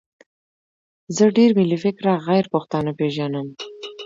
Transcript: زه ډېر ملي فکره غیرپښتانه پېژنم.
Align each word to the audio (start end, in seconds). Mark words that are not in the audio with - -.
زه 1.15 1.25
ډېر 1.37 1.49
ملي 1.59 1.77
فکره 1.83 2.11
غیرپښتانه 2.27 2.91
پېژنم. 2.99 3.47